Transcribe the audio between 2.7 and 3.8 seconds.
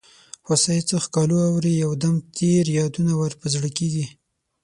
یادونه ور په زړه